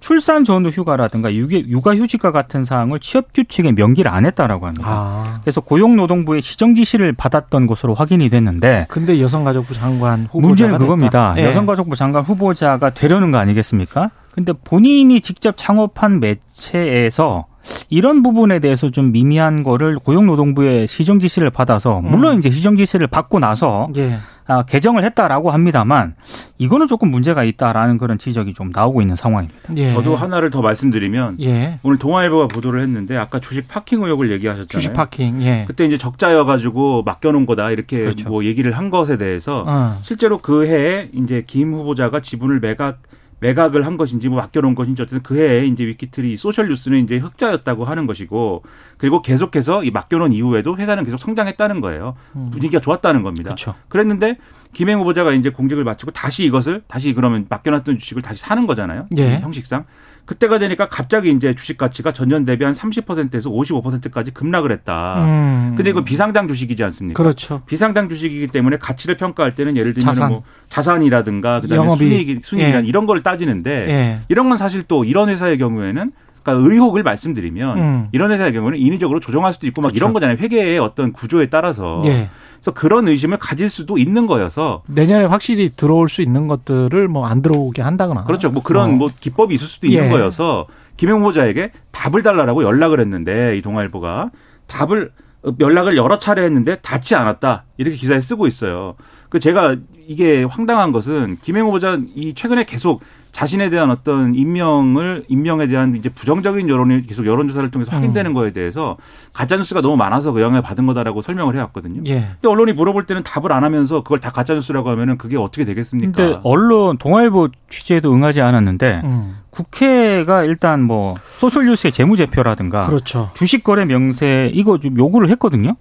출산 0.00 0.44
전후 0.44 0.68
휴가라든가 0.68 1.34
육아 1.34 1.96
휴직과 1.96 2.30
같은 2.30 2.64
사항을 2.64 3.00
취업 3.00 3.32
규칙에 3.32 3.72
명기를 3.72 4.12
안 4.12 4.26
했다라고 4.26 4.66
합니다. 4.66 4.86
아. 4.88 5.40
그래서 5.40 5.60
고용노동부의 5.60 6.42
시정 6.42 6.74
지시를 6.74 7.12
받았던 7.12 7.66
것으로 7.66 7.94
확인이 7.94 8.28
됐는데 8.28 8.86
근데 8.88 9.20
여성가족부 9.20 9.74
장관 9.74 10.28
후보자가 10.30 10.46
문제는 10.46 10.78
그겁니다. 10.78 11.32
네. 11.34 11.44
여성가족부 11.44 11.96
장관 11.96 12.22
후보자가 12.22 12.90
되려는 12.90 13.30
거 13.30 13.38
아니겠습니까? 13.38 14.10
근데 14.30 14.52
본인이 14.52 15.20
직접 15.22 15.56
창업한 15.56 16.20
매체에서 16.20 17.46
이런 17.88 18.22
부분에 18.22 18.58
대해서 18.58 18.90
좀 18.90 19.12
미미한 19.12 19.62
거를 19.62 19.98
고용노동부의 19.98 20.88
시정 20.88 21.20
지시를 21.20 21.50
받아서 21.50 22.00
물론 22.00 22.34
음. 22.34 22.38
이제 22.38 22.50
시정 22.50 22.76
지시를 22.76 23.06
받고 23.06 23.38
나서 23.38 23.88
예. 23.96 24.16
아, 24.48 24.62
개정을 24.62 25.02
했다라고 25.04 25.50
합니다만 25.50 26.14
이거는 26.58 26.86
조금 26.86 27.10
문제가 27.10 27.42
있다라는 27.42 27.98
그런 27.98 28.16
지적이 28.16 28.54
좀 28.54 28.70
나오고 28.72 29.00
있는 29.00 29.16
상황입니다. 29.16 29.76
예. 29.76 29.92
저도 29.92 30.14
하나를 30.14 30.50
더 30.50 30.62
말씀드리면 30.62 31.38
예. 31.40 31.80
오늘 31.82 31.98
동아일보가 31.98 32.48
보도를 32.48 32.80
했는데 32.80 33.16
아까 33.16 33.40
주식 33.40 33.66
parking 33.66 34.04
의혹을 34.04 34.30
얘기하셨잖아요. 34.32 34.68
주식 34.68 34.92
parking. 34.92 35.42
예. 35.42 35.64
그때 35.66 35.84
이제 35.84 35.98
적자여 35.98 36.44
가지고 36.44 37.02
맡겨놓은 37.04 37.46
거다 37.46 37.70
이렇게 37.70 37.98
그렇죠. 37.98 38.28
뭐 38.28 38.44
얘기를 38.44 38.70
한 38.72 38.90
것에 38.90 39.16
대해서 39.16 39.64
어. 39.66 39.98
실제로 40.02 40.38
그 40.38 40.66
해에 40.66 41.08
이제 41.12 41.42
김 41.46 41.72
후보자가 41.74 42.20
지분을 42.20 42.60
매각 42.60 42.98
매각을 43.40 43.86
한 43.86 43.96
것인지 43.96 44.28
뭐 44.28 44.38
맡겨놓은 44.38 44.74
것인지 44.74 45.02
어쨌든 45.02 45.22
그 45.22 45.38
해에 45.38 45.66
이제 45.66 45.84
위키트리 45.84 46.36
소셜 46.36 46.68
뉴스는 46.68 47.04
이제 47.04 47.18
흑자였다고 47.18 47.84
하는 47.84 48.06
것이고 48.06 48.62
그리고 48.96 49.22
계속해서 49.22 49.84
이 49.84 49.90
맡겨놓은 49.90 50.32
이후에도 50.32 50.76
회사는 50.76 51.04
계속 51.04 51.18
성장했다는 51.18 51.80
거예요. 51.80 52.14
음. 52.34 52.50
분위기가 52.50 52.80
좋았다는 52.80 53.22
겁니다. 53.22 53.50
그렇죠. 53.50 53.74
그랬는데 53.88 54.38
김행 54.72 54.98
후보자가 54.98 55.32
이제 55.32 55.50
공직을 55.50 55.84
마치고 55.84 56.12
다시 56.12 56.44
이것을 56.44 56.82
다시 56.88 57.12
그러면 57.12 57.46
맡겨놨던 57.48 57.98
주식을 57.98 58.22
다시 58.22 58.40
사는 58.40 58.66
거잖아요. 58.66 59.06
예. 59.18 59.38
형식상. 59.40 59.84
그때가 60.26 60.58
되니까 60.58 60.88
갑자기 60.88 61.30
이제 61.30 61.54
주식 61.54 61.78
가치가 61.78 62.12
전년 62.12 62.44
대비 62.44 62.64
한 62.64 62.74
30%에서 62.74 63.48
55%까지 63.48 64.32
급락을 64.32 64.72
했다. 64.72 65.24
음. 65.24 65.74
근데 65.76 65.90
이건 65.90 66.04
비상장 66.04 66.48
주식이지 66.48 66.82
않습니까? 66.84 67.22
그렇죠. 67.22 67.62
비상장 67.66 68.08
주식이기 68.08 68.48
때문에 68.48 68.76
가치를 68.76 69.16
평가할 69.16 69.54
때는 69.54 69.76
예를 69.76 69.94
들면 69.94 70.14
자산. 70.14 70.28
뭐 70.30 70.42
자산이라든가 70.68 71.60
그다음에 71.60 71.82
영업이. 71.82 71.98
순이익, 71.98 72.44
순이익이란 72.44 72.84
예. 72.84 72.88
이런 72.88 73.06
걸 73.06 73.22
따지는데 73.22 73.70
예. 73.88 74.20
이런 74.28 74.48
건 74.48 74.58
사실 74.58 74.82
또 74.82 75.04
이런 75.04 75.28
회사의 75.28 75.58
경우에는 75.58 76.12
아까 76.46 76.52
의혹을 76.52 77.02
말씀드리면 77.02 77.78
음. 77.78 78.08
이런 78.12 78.30
회사의 78.30 78.52
경우는 78.52 78.78
인위적으로 78.78 79.18
조정할 79.18 79.52
수도 79.52 79.66
있고 79.66 79.82
막 79.82 79.88
그렇죠. 79.88 79.96
이런 79.98 80.12
거잖아요. 80.12 80.36
회계의 80.38 80.78
어떤 80.78 81.12
구조에 81.12 81.48
따라서. 81.48 81.98
예. 82.04 82.30
그래서 82.54 82.72
그런 82.72 83.08
의심을 83.08 83.38
가질 83.38 83.68
수도 83.68 83.98
있는 83.98 84.26
거여서 84.28 84.82
내년에 84.86 85.24
확실히 85.24 85.70
들어올 85.74 86.08
수 86.08 86.22
있는 86.22 86.46
것들을 86.46 87.08
뭐 87.08 87.26
안 87.26 87.42
들어오게 87.42 87.82
한다거나. 87.82 88.22
그렇죠. 88.24 88.50
뭐 88.50 88.62
그런 88.62 88.90
어. 88.90 88.92
뭐 88.92 89.08
기법이 89.20 89.52
있을 89.56 89.66
수도 89.66 89.88
있는 89.88 90.04
예. 90.04 90.08
거여서 90.08 90.68
김영 90.96 91.20
후보자에게 91.20 91.72
답을 91.90 92.22
달라라고 92.22 92.62
연락을 92.62 93.00
했는데 93.00 93.58
이 93.58 93.62
동아일보가 93.62 94.30
답을 94.68 95.10
연락을 95.58 95.96
여러 95.96 96.18
차례 96.18 96.44
했는데 96.44 96.76
닿지 96.76 97.16
않았다 97.16 97.64
이렇게 97.76 97.96
기사에 97.96 98.20
쓰고 98.20 98.46
있어요. 98.46 98.94
그 99.28 99.40
제가 99.40 99.76
이게 100.06 100.44
황당한 100.44 100.92
것은 100.92 101.38
김행 101.42 101.66
후보자 101.66 101.98
이 102.14 102.34
최근에 102.34 102.64
계속 102.64 103.02
자신에 103.36 103.68
대한 103.68 103.90
어떤 103.90 104.34
임명을 104.34 105.26
임명에 105.28 105.66
대한 105.66 105.94
이제 105.94 106.08
부정적인 106.08 106.70
여론이 106.70 107.06
계속 107.06 107.26
여론조사를 107.26 107.70
통해서 107.70 107.90
확인되는 107.94 108.30
음. 108.30 108.34
거에 108.34 108.50
대해서 108.50 108.96
가짜 109.34 109.56
뉴스가 109.56 109.82
너무 109.82 109.94
많아서 109.98 110.32
그 110.32 110.40
영향을 110.40 110.62
받은 110.62 110.86
거다라고 110.86 111.20
설명을 111.20 111.54
해왔거든요. 111.54 112.00
예. 112.06 112.28
근데 112.32 112.48
언론이 112.48 112.72
물어볼 112.72 113.04
때는 113.04 113.22
답을 113.24 113.52
안 113.52 113.62
하면서 113.62 114.02
그걸 114.02 114.20
다 114.20 114.30
가짜 114.30 114.54
뉴스라고 114.54 114.88
하면은 114.88 115.18
그게 115.18 115.36
어떻게 115.36 115.66
되겠습니까? 115.66 116.12
근데 116.12 116.40
언론 116.44 116.96
동아일보 116.96 117.50
취재에도 117.68 118.10
응하지 118.14 118.40
않았는데 118.40 119.02
음. 119.04 119.36
국회가 119.50 120.42
일단 120.42 120.80
뭐 120.80 121.16
소셜 121.26 121.66
뉴스의 121.66 121.92
재무제표라든가 121.92 122.86
그렇죠. 122.86 123.32
주식 123.34 123.62
거래 123.62 123.84
명세 123.84 124.50
이거 124.54 124.78
좀 124.78 124.96
요구를 124.96 125.28
했거든요. 125.32 125.76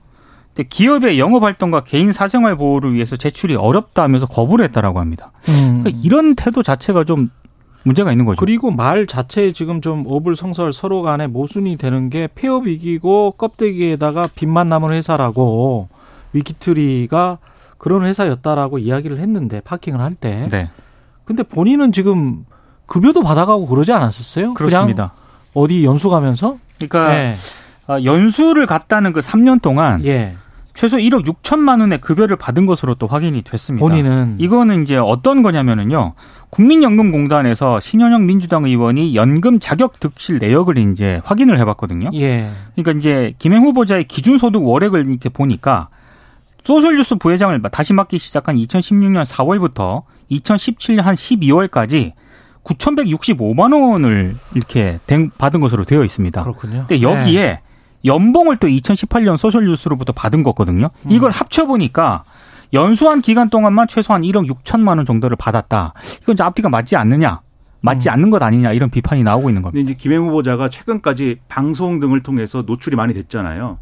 근데 0.56 0.70
기업의 0.70 1.20
영업 1.20 1.44
활동과 1.44 1.82
개인 1.82 2.14
사생활 2.14 2.56
보호를 2.56 2.94
위해서 2.94 3.18
제출이 3.18 3.56
어렵다면서 3.56 4.26
거부를 4.28 4.64
했다라고 4.66 5.00
합니다. 5.00 5.32
음. 5.50 5.84
그러니까 5.84 6.02
이런 6.02 6.34
태도 6.34 6.64
자체가 6.64 7.04
좀 7.04 7.30
문제가 7.84 8.12
있는 8.12 8.26
거죠. 8.26 8.40
그리고 8.40 8.72
말 8.72 9.06
자체에 9.06 9.52
지금 9.52 9.82
좀 9.82 10.06
어불성설 10.08 10.74
서로 10.74 11.02
간에 11.02 11.28
모순이 11.28 11.78
되는 11.78 12.10
게 12.10 12.28
폐업 12.34 12.66
위기고 12.66 13.36
껍데기에다가 13.38 14.24
빚만 14.34 14.70
남은 14.70 14.92
회사라고 14.92 15.90
위키트리가 16.34 17.38
그런 17.78 18.06
회사였다라고 18.06 18.80
이야기를 18.80 19.20
했는데 19.20 19.60
파킹을 19.60 20.00
할 20.00 20.16
때. 20.16 20.48
네. 20.50 20.70
근데 21.26 21.44
본인은 21.44 21.92
지금 21.92 22.46
급여도 22.86 23.24
받아가고 23.24 23.68
그러지 23.68 23.92
않았었어요? 23.92 24.54
그렇습니다. 24.54 25.14
어디 25.54 25.84
연수 25.84 26.10
가면서? 26.10 26.58
그러니까 26.78 27.10
네. 27.10 27.36
연수를 28.04 28.66
갔다는 28.66 29.14
그 29.14 29.20
3년 29.20 29.62
동안 29.62 30.04
예. 30.06 30.36
최소 30.76 30.98
1억 30.98 31.26
6천만 31.26 31.80
원의 31.80 32.00
급여를 32.02 32.36
받은 32.36 32.66
것으로 32.66 32.96
또 32.96 33.08
확인이 33.08 33.42
됐습니다. 33.42 33.86
본인은 33.88 34.36
이거는 34.40 34.84
이제 34.84 34.98
어떤 34.98 35.42
거냐면은요. 35.42 36.14
국민연금공단에서 36.50 37.80
신현영 37.80 38.26
민주당 38.26 38.66
의원이 38.66 39.16
연금 39.16 39.60
자격 39.60 40.00
득실 40.00 40.38
내역을 40.40 40.78
이제 40.78 41.22
확인을 41.24 41.60
해봤거든요. 41.60 42.12
예. 42.14 42.50
그러니까 42.76 43.00
이제 43.00 43.34
김행 43.40 43.64
후보자의 43.64 44.04
기준소득 44.04 44.64
월액을 44.66 45.08
이렇게 45.08 45.30
보니까 45.30 45.88
소셜뉴스 46.66 47.16
부회장을 47.16 47.62
다시 47.72 47.94
맡기 47.94 48.20
시작한 48.20 48.56
2016년 48.58 49.26
4월부터 49.26 50.04
2017년 50.30 51.02
한 51.02 51.16
12월까지 51.16 52.14
9,165만 52.66 53.74
원을 53.74 54.36
이렇게 54.56 55.00
받은 55.38 55.62
것으로 55.62 55.86
되어 55.86 56.04
있습니다. 56.04 56.42
그렇군요. 56.42 56.86
근데 56.88 57.02
여기에 57.02 57.46
네. 57.46 57.62
연봉을 58.06 58.58
또 58.58 58.68
2018년 58.68 59.38
소셜뉴스로부터 59.38 60.14
받은 60.14 60.44
거거든요. 60.44 60.90
음. 61.06 61.12
이걸 61.12 61.32
합쳐보니까 61.32 62.24
연수한 62.74 63.22
기간 63.22 63.50
동안만 63.50 63.88
최소한 63.88 64.22
1억 64.22 64.50
6천만 64.50 64.98
원 64.98 65.06
정도를 65.06 65.36
받았다. 65.38 65.94
이건 66.22 66.34
이제 66.34 66.44
앞뒤가 66.44 66.70
맞지 66.70 66.96
않느냐. 66.96 67.42
맞지 67.82 68.10
음. 68.10 68.14
않는 68.14 68.30
것 68.30 68.42
아니냐 68.42 68.74
이런 68.74 68.90
비판이 68.90 69.24
나오고 69.24 69.50
있는 69.50 69.62
겁니다. 69.62 69.80
근데 69.80 69.92
이제 69.92 69.98
김행 69.98 70.22
후보자가 70.22 70.70
최근까지 70.70 71.38
방송 71.48 72.00
등을 72.00 72.24
통해서 72.24 72.64
노출이 72.66 72.96
많이 72.96 73.14
됐잖아요. 73.14 73.80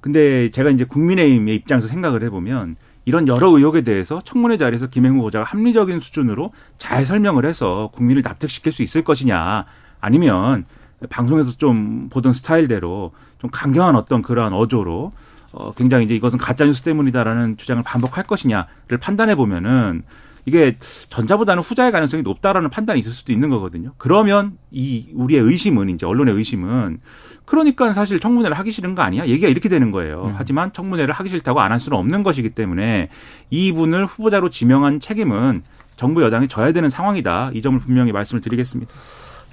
근데 0.00 0.50
제가 0.50 0.70
이제 0.70 0.84
국민의힘의 0.84 1.54
입장에서 1.54 1.88
생각을 1.88 2.22
해보면 2.24 2.76
이런 3.04 3.26
여러 3.26 3.48
의혹에 3.48 3.82
대해서 3.82 4.20
청문회 4.22 4.58
자리에서 4.58 4.88
김행 4.88 5.16
후보자가 5.16 5.44
합리적인 5.44 5.98
수준으로 6.00 6.52
잘 6.78 7.06
설명을 7.06 7.46
해서 7.46 7.90
국민을 7.94 8.22
납득시킬 8.22 8.70
수 8.70 8.82
있을 8.82 9.02
것이냐 9.02 9.64
아니면 10.00 10.66
방송에서 11.08 11.52
좀 11.52 12.08
보던 12.10 12.32
스타일대로 12.32 13.12
좀 13.38 13.50
강경한 13.50 13.96
어떤 13.96 14.22
그러한 14.22 14.52
어조로 14.52 15.12
어 15.52 15.72
굉장히 15.74 16.04
이제 16.04 16.14
이것은 16.14 16.38
가짜 16.38 16.64
뉴스 16.64 16.82
때문이다라는 16.82 17.56
주장을 17.56 17.82
반복할 17.82 18.24
것이냐를 18.24 18.98
판단해 19.00 19.34
보면은 19.34 20.02
이게 20.44 20.78
전자보다는 21.10 21.62
후자의 21.62 21.92
가능성이 21.92 22.22
높다라는 22.22 22.70
판단이 22.70 23.00
있을 23.00 23.12
수도 23.12 23.32
있는 23.32 23.50
거거든요. 23.50 23.92
그러면 23.98 24.56
이 24.70 25.08
우리의 25.14 25.42
의심은 25.42 25.90
이제 25.90 26.06
언론의 26.06 26.34
의심은 26.34 27.00
그러니까 27.44 27.92
사실 27.94 28.18
청문회를 28.20 28.56
하기 28.58 28.70
싫은 28.72 28.94
거 28.94 29.02
아니야? 29.02 29.26
얘기가 29.26 29.48
이렇게 29.48 29.68
되는 29.68 29.90
거예요. 29.90 30.26
음. 30.26 30.34
하지만 30.36 30.72
청문회를 30.72 31.12
하기 31.14 31.28
싫다고 31.30 31.60
안 31.60 31.72
할 31.72 31.80
수는 31.80 31.98
없는 31.98 32.22
것이기 32.22 32.50
때문에 32.50 33.08
이분을 33.50 34.06
후보자로 34.06 34.48
지명한 34.50 35.00
책임은 35.00 35.62
정부 35.96 36.22
여당이 36.22 36.48
져야 36.48 36.72
되는 36.72 36.88
상황이다. 36.90 37.50
이 37.54 37.60
점을 37.62 37.78
분명히 37.78 38.12
말씀을 38.12 38.40
드리겠습니다. 38.40 38.92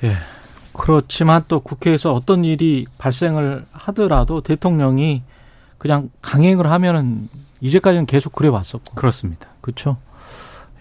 예. 0.04 0.13
그렇지만 0.77 1.44
또 1.48 1.62
국회에서 1.62 2.13
어떤 2.13 2.44
일이 2.44 2.86
발생을 2.98 3.65
하더라도 3.72 4.41
대통령이 4.41 5.24
그냥 5.77 6.10
강행을 6.22 6.70
하면은 6.70 7.29
이제까지는 7.62 8.05
계속 8.05 8.34
그래 8.34 8.50
왔었고. 8.50 8.96
그렇습니다. 8.96 9.48
그렇죠. 9.62 9.98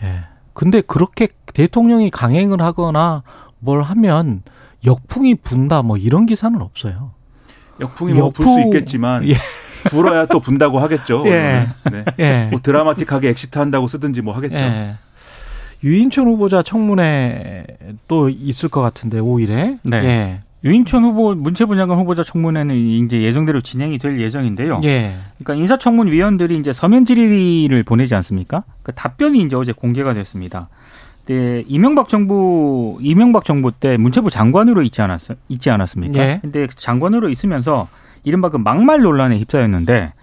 예. 0.03 0.25
근데 0.53 0.81
그렇게 0.81 1.29
대통령이 1.53 2.11
강행을 2.11 2.61
하거나 2.61 3.23
뭘 3.61 3.83
하면 3.83 4.43
역풍이 4.85 5.37
분다 5.37 5.83
뭐 5.83 5.97
이런 5.97 6.27
기사는 6.27 6.61
없어요. 6.61 7.13
역풍이 7.81 8.15
뭐 8.15 8.31
불수 8.31 8.63
있겠지만 8.63 9.29
예. 9.29 9.35
불어야 9.85 10.27
또 10.27 10.41
분다고 10.41 10.81
하겠죠. 10.81 11.23
예. 11.27 11.69
네. 11.91 12.05
예. 12.19 12.49
뭐 12.51 12.61
드라마틱하게 12.61 13.31
exit 13.31 13.59
한다고 13.59 13.87
쓰든지 13.87 14.23
뭐 14.23 14.35
하겠죠. 14.35 14.57
예. 14.57 14.97
유인촌 15.85 16.27
후보자 16.27 16.63
청문회 16.63 17.67
또 18.09 18.29
있을 18.31 18.69
것 18.71 18.81
같은데 18.81 19.21
5일에. 19.21 19.79
네. 19.83 19.97
예. 19.99 20.41
유인촌 20.65 21.05
후보 21.05 21.35
문체부 21.35 21.77
장관 21.77 21.99
후보자 21.99 22.25
청문회는 22.25 22.75
이제 22.75 23.21
예정대로 23.21 23.61
진행이 23.61 23.99
될 23.99 24.19
예정인데요. 24.19 24.81
예. 24.85 25.13
그러니까 25.39 25.61
인사청문 25.61 26.11
위원들이 26.11 26.57
이제 26.57 26.73
서면 26.73 27.05
질의를 27.05 27.83
보내지 27.83 28.15
않습니까? 28.15 28.65
그 28.83 28.93
답변이 28.93 29.43
이제 29.43 29.57
어제 29.57 29.73
공개가 29.73 30.15
됐습니다. 30.15 30.71
네, 31.27 31.65
이명박 31.67 32.09
정부 32.09 32.99
이명박 33.03 33.45
정부 33.45 33.73
때 33.73 33.99
문체부 33.99 34.31
장관으로 34.31 34.83
있지 34.83 35.03
않았 35.03 35.37
있지 35.49 35.71
않았습니까? 35.71 36.19
예. 36.19 36.39
근데 36.41 36.67
장관으로 36.67 37.29
있으면서 37.29 37.89
이른바 38.25 38.49
그 38.49 38.57
막말 38.57 39.03
논란에 39.03 39.39
휩싸였는데 39.39 40.15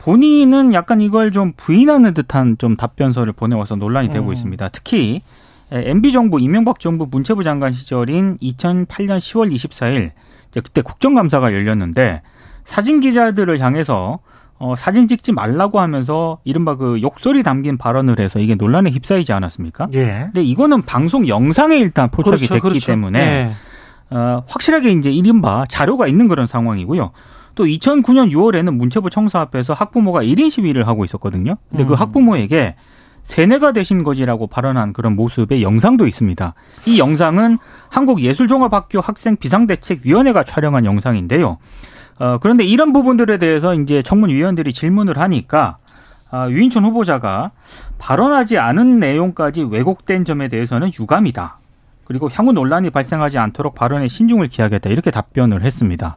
본인은 0.00 0.72
약간 0.72 1.00
이걸 1.00 1.30
좀 1.30 1.52
부인하는 1.56 2.14
듯한 2.14 2.56
좀 2.58 2.76
답변서를 2.76 3.32
보내와서 3.32 3.76
논란이 3.76 4.10
되고 4.10 4.28
음. 4.28 4.32
있습니다. 4.32 4.68
특히 4.70 5.22
MB 5.70 6.12
정부 6.12 6.40
이명박 6.40 6.80
정부 6.80 7.06
문체부 7.10 7.44
장관 7.44 7.72
시절인 7.72 8.38
2008년 8.38 9.18
10월 9.18 9.54
24일 9.54 10.10
그때 10.52 10.82
국정감사가 10.82 11.52
열렸는데 11.52 12.22
사진 12.64 13.00
기자들을 13.00 13.60
향해서 13.60 14.20
어, 14.58 14.74
사진 14.76 15.08
찍지 15.08 15.32
말라고 15.32 15.80
하면서 15.80 16.38
이른바 16.44 16.76
그 16.76 17.00
욕설이 17.00 17.42
담긴 17.42 17.78
발언을 17.78 18.20
해서 18.20 18.38
이게 18.38 18.54
논란에 18.54 18.90
휩싸이지 18.90 19.32
않았습니까? 19.32 19.88
예. 19.94 20.24
근데 20.26 20.42
이거는 20.42 20.82
방송 20.82 21.26
영상에 21.26 21.78
일단 21.78 22.10
포착이 22.10 22.36
그렇죠, 22.36 22.54
됐기 22.54 22.68
그렇죠. 22.68 22.86
때문에 22.86 23.20
예. 23.20 24.14
어, 24.14 24.44
확실하게 24.46 24.90
이제 24.92 25.10
이른바 25.10 25.64
자료가 25.66 26.08
있는 26.08 26.28
그런 26.28 26.46
상황이고요. 26.46 27.10
또 27.54 27.64
2009년 27.64 28.30
6월에는 28.30 28.74
문체부 28.76 29.10
청사 29.10 29.40
앞에서 29.40 29.74
학부모가 29.74 30.22
1인 30.22 30.50
시위를 30.50 30.86
하고 30.86 31.04
있었거든요. 31.04 31.56
근데 31.68 31.84
그 31.84 31.90
음. 31.90 31.94
그 31.94 31.94
학부모에게 31.94 32.76
세뇌가 33.22 33.72
되신 33.72 34.02
거지라고 34.02 34.46
발언한 34.46 34.92
그런 34.92 35.14
모습의 35.14 35.62
영상도 35.62 36.06
있습니다. 36.06 36.54
이 36.86 36.98
영상은 36.98 37.58
한국예술종합학교 37.90 39.00
학생 39.00 39.36
비상대책위원회가 39.36 40.42
촬영한 40.44 40.84
영상인데요. 40.84 41.58
어, 42.18 42.38
그런데 42.38 42.64
이런 42.64 42.92
부분들에 42.92 43.38
대해서 43.38 43.74
이제 43.74 44.02
청문위원들이 44.02 44.72
질문을 44.72 45.18
하니까 45.18 45.78
아, 46.30 46.48
유인촌 46.48 46.84
후보자가 46.84 47.50
발언하지 47.98 48.58
않은 48.58 49.00
내용까지 49.00 49.62
왜곡된 49.64 50.24
점에 50.24 50.48
대해서는 50.48 50.90
유감이다. 50.98 51.58
그리고 52.04 52.28
향후 52.32 52.52
논란이 52.52 52.90
발생하지 52.90 53.38
않도록 53.38 53.74
발언에 53.74 54.08
신중을 54.08 54.48
기하겠다. 54.48 54.90
이렇게 54.90 55.10
답변을 55.10 55.62
했습니다. 55.62 56.16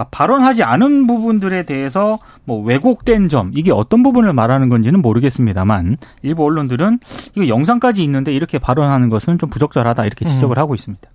그러니까 0.00 0.08
발언하지 0.10 0.62
않은 0.62 1.06
부분들에 1.06 1.64
대해서 1.64 2.18
뭐 2.44 2.62
왜곡된 2.62 3.28
점 3.28 3.50
이게 3.54 3.70
어떤 3.70 4.02
부분을 4.02 4.32
말하는 4.32 4.70
건지는 4.70 5.02
모르겠습니다만 5.02 5.98
일부 6.22 6.44
언론들은 6.44 7.00
이거 7.36 7.48
영상까지 7.48 8.02
있는데 8.04 8.32
이렇게 8.32 8.58
발언하는 8.58 9.10
것은 9.10 9.38
좀 9.38 9.50
부적절하다 9.50 10.06
이렇게 10.06 10.24
지적을 10.24 10.56
음. 10.56 10.60
하고 10.60 10.74
있습니다. 10.74 11.08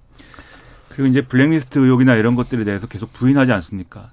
그리고 0.90 1.08
이제 1.08 1.22
블랙리스트 1.22 1.80
의혹이나 1.80 2.14
이런 2.16 2.36
것들에 2.36 2.64
대해서 2.64 2.88
계속 2.88 3.12
부인하지 3.12 3.52
않습니까? 3.54 4.10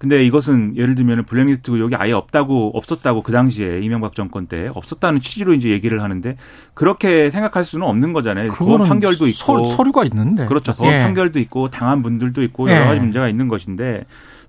근데 0.00 0.24
이것은 0.24 0.78
예를 0.78 0.94
들면 0.94 1.24
블랙리스트 1.24 1.70
의혹이 1.70 1.94
아예 1.94 2.12
없다고 2.12 2.70
없었다고 2.74 3.22
그 3.22 3.32
당시에 3.32 3.80
이명박 3.82 4.14
정권 4.14 4.46
때 4.46 4.70
없었다는 4.74 5.20
취지로 5.20 5.52
이제 5.52 5.68
얘기를 5.68 6.02
하는데 6.02 6.38
그렇게 6.72 7.28
생각할 7.28 7.66
수는 7.66 7.86
없는 7.86 8.14
거잖아요. 8.14 8.50
그건 8.52 8.84
판결도 8.84 9.26
있고 9.26 9.66
서, 9.66 9.82
류가 9.82 10.04
있는데 10.04 10.46
그렇죠. 10.46 10.72
서 10.72 10.86
예. 10.86 11.00
판결도 11.00 11.38
있고 11.40 11.68
당한 11.68 12.02
분들도 12.02 12.42
있고 12.44 12.70
여러 12.70 12.86
가지 12.86 12.96
예. 12.96 13.00
문제가 13.02 13.28
있는 13.28 13.46
것인데 13.46 14.06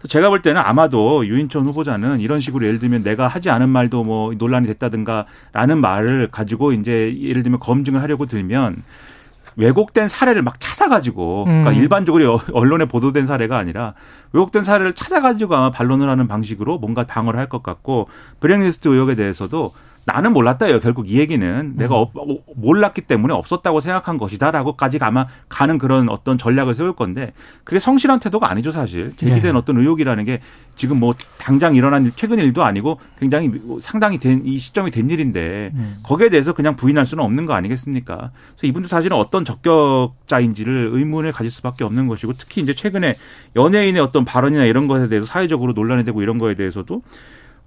제가 0.07 0.29
볼 0.29 0.41
때는 0.41 0.61
아마도 0.61 1.27
유인천 1.27 1.65
후보자는 1.65 2.21
이런 2.21 2.39
식으로 2.39 2.65
예를 2.65 2.79
들면 2.79 3.03
내가 3.03 3.27
하지 3.27 3.49
않은 3.49 3.67
말도 3.67 4.05
뭐 4.05 4.33
논란이 4.33 4.67
됐다든가라는 4.67 5.81
말을 5.81 6.29
가지고 6.31 6.71
이제 6.71 7.13
예를 7.19 7.43
들면 7.43 7.59
검증을 7.59 8.01
하려고 8.01 8.25
들면 8.25 8.83
왜곡된 9.57 10.07
사례를 10.07 10.41
막 10.41 10.59
찾아가지고 10.59 11.45
그러니까 11.45 11.71
음. 11.71 11.75
일반적으로 11.75 12.41
언론에 12.53 12.85
보도된 12.85 13.25
사례가 13.27 13.57
아니라 13.57 13.93
왜곡된 14.33 14.63
사례를 14.63 14.93
찾아가지고 14.93 15.55
아마 15.55 15.71
반론을 15.71 16.09
하는 16.09 16.27
방식으로 16.27 16.77
뭔가 16.79 17.03
방어를 17.05 17.39
할 17.39 17.47
것 17.51 17.63
같고 17.63 18.07
브렉리스트 18.39 18.87
의혹에 18.87 19.15
대해서도 19.15 19.73
나는 20.05 20.33
몰랐다요. 20.33 20.79
결국 20.79 21.09
이 21.09 21.19
얘기는 21.19 21.73
내가 21.75 21.95
음. 21.95 22.05
어, 22.15 22.25
몰랐기 22.55 23.01
때문에 23.01 23.33
없었다고 23.33 23.79
생각한 23.79 24.17
것이다라고까지 24.17 24.97
아마 25.01 25.27
가는 25.47 25.77
그런 25.77 26.09
어떤 26.09 26.37
전략을 26.37 26.75
세울 26.75 26.93
건데 26.93 27.33
그게 27.63 27.79
성실한 27.79 28.19
태도가 28.19 28.49
아니죠 28.49 28.71
사실 28.71 29.13
제기된 29.15 29.53
네. 29.53 29.57
어떤 29.57 29.77
의혹이라는 29.77 30.25
게 30.25 30.39
지금 30.75 30.99
뭐 30.99 31.13
당장 31.37 31.75
일어난 31.75 32.05
일, 32.05 32.11
최근 32.15 32.39
일도 32.39 32.63
아니고 32.63 32.99
굉장히 33.19 33.51
상당히 33.79 34.17
된 34.17 34.41
이 34.43 34.57
시점이 34.57 34.91
된 34.91 35.09
일인데 35.09 35.71
음. 35.73 35.97
거기에 36.03 36.29
대해서 36.29 36.53
그냥 36.53 36.75
부인할 36.75 37.05
수는 37.05 37.23
없는 37.23 37.45
거 37.45 37.53
아니겠습니까? 37.53 38.31
그래서 38.55 38.67
이분도 38.67 38.87
사실은 38.87 39.17
어떤 39.17 39.45
적격자인지를 39.45 40.89
의문을 40.93 41.31
가질 41.31 41.51
수밖에 41.51 41.83
없는 41.83 42.07
것이고 42.07 42.33
특히 42.33 42.61
이제 42.61 42.73
최근에 42.73 43.15
연예인의 43.55 44.01
어떤 44.01 44.25
발언이나 44.25 44.65
이런 44.65 44.87
것에 44.87 45.07
대해서 45.07 45.25
사회적으로 45.27 45.73
논란이 45.73 46.03
되고 46.05 46.21
이런 46.21 46.37
거에 46.37 46.55
대해서도 46.55 47.01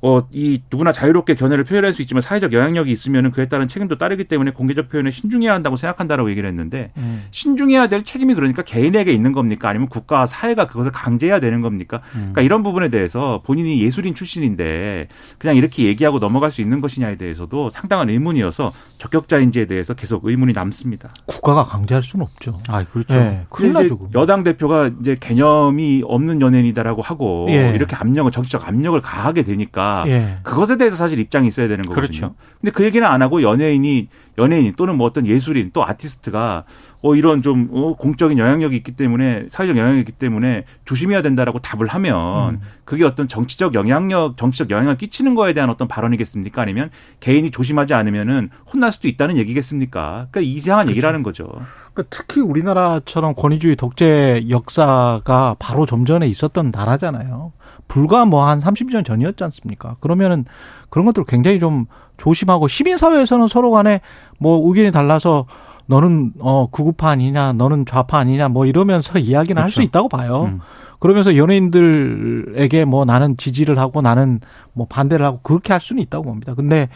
어, 0.06 0.20
이 0.32 0.60
누구나 0.70 0.92
자유롭게 0.92 1.34
견해를 1.34 1.64
표현할 1.64 1.94
수 1.94 2.02
있지만 2.02 2.20
사회적 2.20 2.52
영향력이 2.52 2.92
있으면 2.92 3.30
그에 3.30 3.48
따른 3.48 3.68
책임도 3.68 3.96
따르기 3.96 4.24
때문에 4.24 4.50
공개적 4.50 4.90
표현에 4.90 5.10
신중해야 5.10 5.54
한다고 5.54 5.76
생각한다라고 5.76 6.28
얘기를 6.30 6.46
했는데 6.46 6.92
음. 6.98 7.24
신중해야 7.30 7.86
될 7.86 8.02
책임이 8.02 8.34
그러니까 8.34 8.60
개인에게 8.62 9.12
있는 9.12 9.32
겁니까 9.32 9.70
아니면 9.70 9.88
국가 9.88 10.26
사회가 10.26 10.66
그것을 10.66 10.92
강제해야 10.92 11.40
되는 11.40 11.62
겁니까? 11.62 12.02
음. 12.16 12.32
그러니까 12.32 12.42
이런 12.42 12.62
부분에 12.62 12.90
대해서 12.90 13.40
본인이 13.46 13.82
예술인 13.82 14.14
출신인데 14.14 15.08
그냥 15.38 15.56
이렇게 15.56 15.84
얘기하고 15.84 16.18
넘어갈 16.18 16.50
수 16.50 16.60
있는 16.60 16.82
것이냐에 16.82 17.16
대해서도 17.16 17.70
상당한 17.70 18.10
의문이어서 18.10 18.72
적격자인지에 18.98 19.66
대해서 19.66 19.94
계속 19.94 20.26
의문이 20.26 20.52
남습니다. 20.52 21.10
국가가 21.24 21.64
강제할 21.64 22.02
수는 22.02 22.24
없죠. 22.26 22.58
아, 22.68 22.84
그렇죠. 22.84 23.14
네, 23.14 23.46
큰일 23.48 23.72
나죠. 23.72 24.10
여당 24.14 24.44
대표가 24.44 24.90
이제 25.00 25.16
개념이 25.18 26.02
없는 26.04 26.40
연예인이다라고 26.40 27.00
하고 27.00 27.46
예. 27.48 27.72
이렇게 27.74 27.96
압력을 27.96 28.30
정치적 28.30 28.68
압력을 28.68 29.00
가하게 29.00 29.44
되니까 29.44 29.83
예. 30.06 30.38
그것에 30.42 30.76
대해서 30.76 30.96
사실 30.96 31.18
입장이 31.18 31.48
있어야 31.48 31.68
되는 31.68 31.82
거거든요. 31.82 32.06
그렇죠. 32.06 32.34
근데 32.60 32.70
그 32.70 32.84
얘기는 32.84 33.06
안 33.06 33.22
하고 33.22 33.42
연예인이 33.42 34.08
연예인 34.38 34.74
또는 34.76 34.96
뭐 34.96 35.06
어떤 35.06 35.26
예술인 35.26 35.70
또 35.72 35.84
아티스트가 35.86 36.64
어 37.02 37.14
이런 37.14 37.42
좀 37.42 37.68
어, 37.72 37.94
공적인 37.96 38.38
영향력이 38.38 38.74
있기 38.76 38.92
때문에 38.92 39.46
사회적 39.50 39.76
영향력이 39.76 40.00
있기 40.00 40.12
때문에 40.12 40.64
조심해야 40.84 41.22
된다라고 41.22 41.58
답을 41.60 41.86
하면 41.88 42.54
음. 42.54 42.60
그게 42.84 43.04
어떤 43.04 43.28
정치적 43.28 43.74
영향력 43.74 44.36
정치적 44.36 44.70
영향을 44.70 44.96
끼치는 44.96 45.34
거에 45.34 45.52
대한 45.52 45.70
어떤 45.70 45.86
발언이겠습니까? 45.86 46.62
아니면 46.62 46.90
개인이 47.20 47.50
조심하지 47.50 47.94
않으면은 47.94 48.50
혼날 48.72 48.90
수도 48.90 49.08
있다는 49.08 49.36
얘기겠습니까? 49.36 50.28
그러니까 50.30 50.40
이상한 50.40 50.84
그렇죠. 50.84 50.96
얘기라는 50.96 51.22
거죠. 51.22 51.48
그러니까 51.92 52.04
특히 52.10 52.40
우리나라처럼 52.40 53.34
권위주의 53.34 53.76
독재 53.76 54.46
역사가 54.48 55.56
바로 55.58 55.86
좀 55.86 56.04
전에 56.04 56.26
있었던 56.26 56.72
나라잖아요. 56.74 57.52
불과 57.88 58.24
뭐 58.24 58.46
한 58.46 58.60
30년 58.60 59.04
전이었지 59.04 59.44
않습니까? 59.44 59.96
그러면은 60.00 60.44
그런 60.90 61.06
것들 61.06 61.24
굉장히 61.24 61.58
좀 61.58 61.86
조심하고 62.16 62.68
시민사회에서는 62.68 63.46
서로 63.48 63.70
간에 63.70 64.00
뭐 64.38 64.66
의견이 64.68 64.90
달라서 64.90 65.46
너는 65.86 66.32
어 66.40 66.66
구구파 66.70 67.10
아니냐, 67.10 67.52
너는 67.54 67.84
좌파 67.86 68.18
아니냐, 68.18 68.48
뭐 68.48 68.66
이러면서 68.66 69.18
이야기는 69.20 69.54
그렇죠. 69.54 69.62
할수 69.62 69.82
있다고 69.82 70.08
봐요. 70.08 70.44
음. 70.44 70.60
그러면서 70.98 71.36
연예인들에게 71.36 72.84
뭐 72.86 73.04
나는 73.04 73.36
지지를 73.36 73.78
하고 73.78 74.00
나는 74.00 74.40
뭐 74.72 74.86
반대를 74.88 75.26
하고 75.26 75.40
그렇게 75.42 75.72
할 75.72 75.80
수는 75.80 76.02
있다고 76.02 76.24
봅니다. 76.24 76.54
근데 76.54 76.88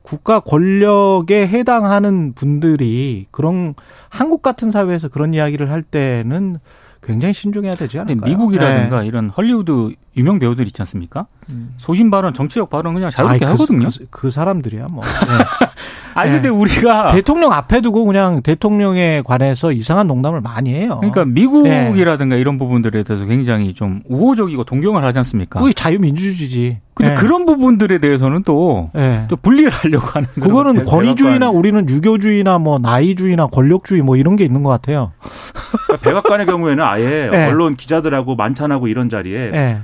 국가 0.00 0.40
권력에 0.40 1.46
해당하는 1.46 2.32
분들이 2.32 3.26
그런 3.30 3.74
한국 4.08 4.42
같은 4.42 4.70
사회에서 4.70 5.08
그런 5.08 5.34
이야기를 5.34 5.70
할 5.70 5.82
때는 5.82 6.58
굉장히 7.02 7.34
신중해야 7.34 7.74
되지 7.74 7.98
않을까요? 7.98 8.30
미국이라든가 8.30 9.00
네. 9.00 9.06
이런 9.06 9.28
헐리우드 9.28 9.94
유명 10.16 10.38
배우들 10.38 10.66
있지 10.68 10.80
않습니까? 10.82 11.26
음. 11.50 11.74
소신 11.76 12.10
발언, 12.10 12.32
정치적 12.32 12.70
발언 12.70 12.94
그냥 12.94 13.10
자유롭게 13.10 13.34
아이, 13.34 13.38
그, 13.40 13.62
하거든요. 13.62 13.88
그, 13.88 14.06
그, 14.10 14.30
사람들이야 14.30 14.86
뭐. 14.86 15.02
네. 15.26 15.66
아니 16.14 16.32
근데 16.32 16.48
네. 16.48 16.54
우리가 16.54 17.08
대통령 17.08 17.52
앞에 17.52 17.80
두고 17.80 18.04
그냥 18.04 18.42
대통령에 18.42 19.22
관해서 19.24 19.72
이상한 19.72 20.06
농담을 20.06 20.40
많이 20.40 20.72
해요. 20.74 20.98
그러니까 21.00 21.24
미국이라든가 21.24 22.36
네. 22.36 22.40
이런 22.40 22.58
부분들에 22.58 23.02
대해서 23.02 23.24
굉장히 23.24 23.74
좀 23.74 24.00
우호적이고 24.08 24.64
동경을 24.64 25.04
하지 25.04 25.18
않습니까? 25.18 25.60
그게 25.60 25.72
자유민주주의지. 25.72 26.78
근데 26.94 27.14
네. 27.14 27.20
그런 27.20 27.46
부분들에 27.46 27.98
대해서는 27.98 28.42
또, 28.44 28.90
네. 28.92 29.24
또 29.28 29.36
분리를 29.36 29.70
하려고 29.70 30.06
하는 30.08 30.28
그거는 30.34 30.84
권위주의나 30.84 31.50
우리는 31.50 31.88
유교주의나 31.88 32.58
뭐 32.58 32.78
나이주의나 32.78 33.46
권력주의 33.46 34.02
뭐 34.02 34.16
이런 34.16 34.36
게 34.36 34.44
있는 34.44 34.62
것 34.62 34.68
같아요. 34.68 35.12
그러니까 35.86 36.10
백악관의 36.10 36.46
경우에는 36.46 36.84
아예 36.84 37.28
네. 37.30 37.48
언론 37.48 37.76
기자들하고 37.76 38.36
만찬하고 38.36 38.88
이런 38.88 39.08
자리에 39.08 39.50
네. 39.50 39.80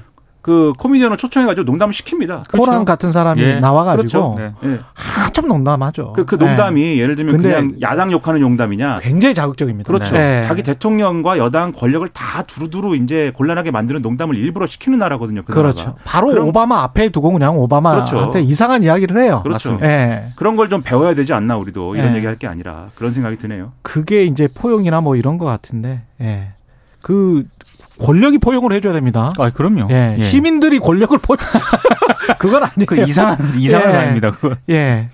그 0.49 0.73
코미디언을 0.79 1.19
초청해가지고 1.19 1.65
농담을 1.65 1.93
시킵니다. 1.93 2.49
그렇죠? 2.49 2.57
코란 2.57 2.85
같은 2.87 3.11
사람이 3.13 3.43
예. 3.43 3.61
나와가지고 3.61 4.35
그렇죠. 4.37 4.55
네. 4.63 4.79
한참 4.95 5.49
농담하죠. 5.49 6.15
그, 6.15 6.25
그 6.25 6.37
농담이 6.37 6.81
네. 6.81 6.97
예를 6.99 7.17
들면 7.17 7.43
그냥 7.43 7.71
야당 7.83 8.11
욕하는 8.13 8.41
농담이냐? 8.41 9.01
굉장히 9.03 9.35
자극적입니다. 9.35 9.87
그렇죠. 9.93 10.15
네. 10.15 10.45
자기 10.47 10.63
대통령과 10.63 11.37
여당 11.37 11.73
권력을 11.73 12.07
다 12.09 12.43
두루두루 12.45 12.97
이제 12.97 13.31
곤란하게 13.35 13.73
만드는 13.73 14.01
농담을 14.01 14.37
일부러 14.37 14.67
시키는 14.67 14.99
나라거든요. 14.99 15.43
그 15.45 15.53
그렇죠. 15.53 15.81
나라가. 15.81 15.99
바로 16.05 16.29
그럼, 16.29 16.49
오바마 16.49 16.83
앞에 16.85 17.11
두고 17.11 17.33
그냥 17.33 17.59
오바마한테 17.59 18.11
그렇죠. 18.17 18.39
이상한 18.39 18.85
이야기를 18.85 19.23
해요. 19.23 19.41
그렇죠. 19.43 19.77
네. 19.81 20.29
그런 20.37 20.55
걸 20.57 20.69
좀 20.69 20.83
배워야 20.83 21.15
되지 21.15 21.33
않나 21.33 21.57
우리도 21.57 21.97
이런 21.97 22.11
네. 22.11 22.17
얘기할 22.17 22.37
게 22.37 22.47
아니라 22.47 22.89
그런 22.95 23.13
생각이 23.13 23.39
드네요. 23.39 23.73
그게 23.83 24.25
이제 24.25 24.49
포용이나 24.55 25.01
뭐 25.01 25.17
이런 25.17 25.39
것 25.39 25.47
같은데. 25.47 26.03
예. 26.21 26.49
그 27.01 27.45
권력이 28.01 28.39
포용을 28.39 28.73
해줘야 28.73 28.93
됩니다. 28.93 29.33
아, 29.39 29.51
그럼요. 29.51 29.89
예, 29.91 30.17
예. 30.19 30.23
시민들이 30.23 30.79
권력을 30.79 31.17
포용. 31.19 31.39
그건 32.39 32.63
아니에요. 32.63 32.87
그 32.87 32.97
이상한 33.03 33.39
이상한 33.59 33.89
예. 33.89 33.93
사람입니다. 33.93 34.31
그건. 34.33 34.57
예. 34.71 35.09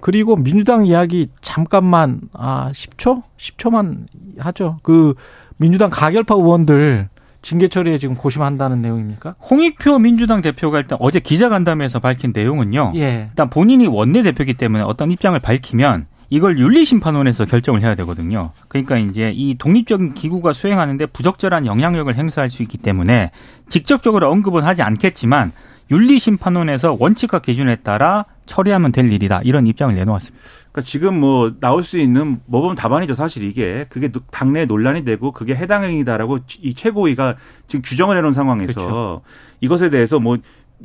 그리고 0.00 0.36
민주당 0.36 0.86
이야기 0.86 1.28
잠깐만 1.40 2.20
아 2.32 2.70
10초 2.72 3.22
10초만 3.38 4.06
하죠. 4.38 4.78
그 4.82 5.14
민주당 5.56 5.90
가결파 5.90 6.34
의원들 6.34 7.08
징계 7.42 7.68
처리에 7.68 7.98
지금 7.98 8.14
고심한다는 8.14 8.82
내용입니까? 8.82 9.36
홍익표 9.50 9.98
민주당 10.00 10.42
대표가 10.42 10.78
일단 10.78 10.98
어제 11.00 11.20
기자간담회에서 11.20 12.00
밝힌 12.00 12.32
내용은요. 12.34 12.92
예. 12.96 13.28
일단 13.30 13.48
본인이 13.48 13.86
원내 13.86 14.22
대표기 14.22 14.54
때문에 14.54 14.82
어떤 14.84 15.10
입장을 15.10 15.38
밝히면 15.38 16.06
이걸 16.28 16.58
윤리심판원에서 16.58 17.44
결정을 17.44 17.82
해야 17.82 17.94
되거든요. 17.96 18.50
그러니까 18.68 18.96
이제 18.98 19.32
이 19.34 19.56
독립적인 19.56 20.14
기구가 20.14 20.52
수행하는데 20.52 21.06
부적절한 21.06 21.66
영향력을 21.66 22.14
행사할 22.14 22.50
수 22.50 22.62
있기 22.62 22.78
때문에 22.78 23.30
직접적으로 23.68 24.30
언급은 24.30 24.64
하지 24.64 24.82
않겠지만 24.82 25.52
윤리심판원에서 25.90 26.96
원칙과 26.98 27.40
기준에 27.40 27.76
따라 27.76 28.24
처리하면 28.46 28.92
될 28.92 29.10
일이다 29.12 29.40
이런 29.44 29.66
입장을 29.66 29.94
내놓았습니다. 29.94 30.44
그러니까 30.72 30.80
지금 30.82 31.20
뭐 31.20 31.54
나올 31.60 31.82
수 31.82 31.98
있는 31.98 32.40
모범 32.46 32.74
답안이죠 32.74 33.14
사실 33.14 33.44
이게 33.44 33.86
그게 33.88 34.10
당내 34.30 34.66
논란이 34.66 35.04
되고 35.04 35.32
그게 35.32 35.54
해당 35.54 35.84
행위다라고 35.84 36.40
이 36.60 36.74
최고위가 36.74 37.36
지금 37.66 37.82
규정을 37.82 38.16
해놓은 38.16 38.32
상황에서 38.32 38.72
그렇죠. 38.72 39.22
이것에 39.60 39.90
대해서 39.90 40.18
뭐 40.18 40.38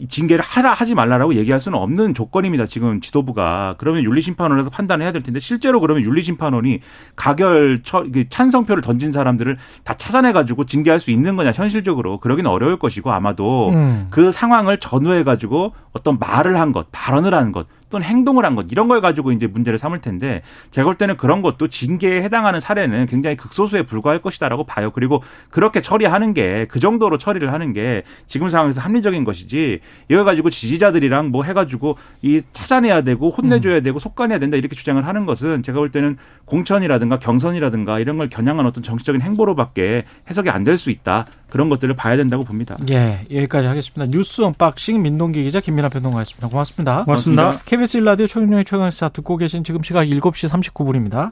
징계를 0.08 0.44
하라 0.44 0.74
하지 0.74 0.96
말라라고 0.96 1.36
얘기할 1.36 1.60
수는 1.60 1.78
없는 1.78 2.14
조건입니다. 2.14 2.66
지금 2.66 3.02
지도부가 3.02 3.76
그러면 3.78 4.04
윤리심판원에서 4.04 4.70
판단해야 4.70 5.12
될 5.12 5.22
텐데 5.22 5.40
실제로 5.40 5.80
그러면 5.82 6.04
윤리심판원이 6.04 6.80
가결 7.16 7.82
처, 7.84 8.06
찬성표를 8.30 8.82
던진 8.82 9.12
사람들을 9.12 9.58
다 9.84 9.94
찾아내 9.96 10.32
가지고 10.32 10.66
징계할 10.66 11.00
수 11.00 11.12
있는 11.12 11.36
거냐 11.36 11.52
현실적으로 11.52 12.20
그러기는 12.20 12.50
어려울 12.50 12.80
것이고 12.80 13.12
아마도 13.12 13.70
음. 13.72 14.08
그 14.10 14.32
상황을 14.32 14.78
전후해 14.78 15.24
가지고 15.24 15.74
어떤 15.92 16.18
말을 16.20 16.60
한 16.60 16.72
것, 16.72 16.88
발언을 16.92 17.34
한 17.34 17.52
것. 17.52 17.68
또는 17.92 18.08
행동을 18.08 18.44
한 18.46 18.56
것 18.56 18.66
이런 18.72 18.88
걸 18.88 19.00
가지고 19.02 19.32
이제 19.32 19.46
문제를 19.48 19.78
삼을 19.78 20.00
텐데 20.00 20.42
제가 20.72 20.86
볼 20.86 20.96
때는 20.96 21.16
그런 21.18 21.42
것도 21.44 21.68
징계에 21.68 22.22
해당하는 22.24 22.60
사례는 22.60 23.06
굉장히 23.06 23.38
극소수에 23.38 23.84
불과할 23.84 24.20
것이다라고 24.22 24.64
봐요. 24.66 24.90
그리고 24.92 25.22
그렇게 25.52 25.82
처리하는 25.82 26.34
게 26.34 26.66
그 26.72 26.80
정도로 26.80 27.18
처리를 27.18 27.54
하는 27.54 27.74
게 27.74 28.04
지금 28.28 28.50
상황에서 28.50 28.82
합리적인 28.82 29.24
것이지 29.24 29.80
이걸 30.10 30.26
가지고 30.26 30.50
지지자들이랑 30.50 31.30
뭐 31.30 31.44
해가지고 31.44 31.98
이 32.24 32.42
찾아내야 32.54 33.02
되고 33.02 33.30
혼내줘야 33.30 33.78
음. 33.78 33.84
되고 33.84 34.00
솎아내야 34.00 34.40
된다 34.40 34.58
이렇게 34.58 34.76
주장을 34.76 35.06
하는 35.06 35.26
것은 35.26 35.64
제가 35.64 35.80
볼 35.80 35.92
때는 35.92 36.18
공천이라든가 36.46 37.20
경선이라든가 37.20 38.00
이런 38.00 38.18
걸 38.18 38.30
겨냥한 38.30 38.66
어떤 38.66 38.84
정치적인 38.84 39.22
행보로밖에 39.22 40.06
해석이 40.30 40.50
안 40.50 40.64
될 40.64 40.78
수 40.78 40.90
있다. 40.92 41.26
그런 41.50 41.68
것들을 41.70 41.94
봐야 41.96 42.16
된다고 42.16 42.44
봅니다. 42.46 42.78
예, 42.92 43.20
여기까지 43.30 43.68
하겠습니다. 43.68 44.10
뉴스 44.10 44.42
unboxing 44.42 45.02
민동기 45.02 45.44
기자 45.44 45.60
김민하 45.60 45.90
평론가였습니다. 45.90 46.48
고맙습니다. 46.48 47.04
고맙습니다. 47.04 47.60
KBS 47.82 47.98
1라디오 47.98 48.28
최경영의 48.28 48.66
최강시사 48.66 49.10
듣고 49.10 49.38
계신 49.38 49.64
지금 49.64 49.82
시각 49.82 50.04
7시 50.04 50.50
39분입니다. 50.50 51.32